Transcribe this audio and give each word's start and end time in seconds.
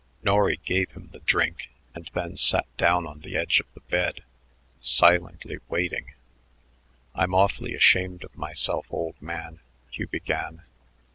Norry 0.23 0.59
gave 0.65 0.89
him 0.93 1.11
the 1.13 1.19
drink 1.19 1.69
and 1.93 2.09
then 2.15 2.35
sat 2.35 2.65
down 2.75 3.05
on 3.05 3.19
the 3.19 3.37
edge 3.37 3.59
of 3.59 3.71
the 3.75 3.81
bed, 3.81 4.23
silently 4.79 5.59
waiting. 5.69 6.13
"I'm 7.13 7.35
awfully 7.35 7.75
ashamed 7.75 8.23
of 8.23 8.35
myself, 8.35 8.87
old 8.89 9.21
man," 9.21 9.59
Hugh 9.91 10.07
began. 10.07 10.63